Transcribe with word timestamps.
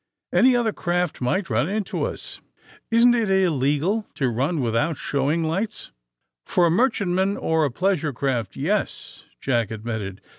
^^Any 0.33 0.59
other 0.59 0.73
craft 0.73 1.21
might 1.21 1.47
run 1.47 1.69
into 1.69 2.01
us. 2.05 2.41
Isn't 2.89 3.13
it 3.13 3.29
illegal 3.29 4.07
to 4.15 4.29
run 4.29 4.59
without 4.59 4.97
show 4.97 5.29
ing 5.29 5.43
lights?" 5.43 5.91
*^For 6.47 6.65
a 6.65 6.71
merchantman 6.71 7.37
or 7.37 7.65
a 7.65 7.69
pleasure 7.71 8.11
craft, 8.11 8.55
yes," 8.55 9.27
Jack 9.39 9.69
admitted. 9.69 10.19